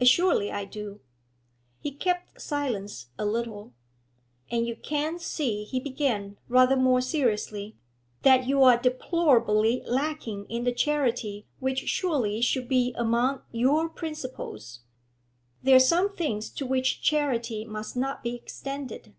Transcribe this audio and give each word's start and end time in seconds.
'Assuredly 0.00 0.50
I 0.50 0.64
do.' 0.64 0.98
He 1.78 1.92
kept 1.92 2.40
silence 2.40 3.10
a 3.16 3.24
little. 3.24 3.74
'And 4.50 4.66
you 4.66 4.74
can't 4.74 5.20
see,' 5.20 5.62
he 5.62 5.78
began, 5.78 6.36
rather 6.48 6.74
more 6.74 7.00
seriously, 7.00 7.76
'that 8.22 8.48
you 8.48 8.64
are 8.64 8.76
deplorably 8.76 9.84
lacking 9.86 10.46
in 10.46 10.64
the 10.64 10.72
charity 10.72 11.46
which 11.60 11.88
surely 11.88 12.40
should 12.40 12.68
be 12.68 12.92
among 12.98 13.42
your 13.52 13.88
principles?' 13.88 14.80
'There 15.62 15.76
are 15.76 15.78
some 15.78 16.12
things 16.16 16.50
to 16.50 16.66
which 16.66 17.00
charity 17.00 17.64
must 17.64 17.96
not 17.96 18.24
be 18.24 18.34
extended.' 18.34 19.14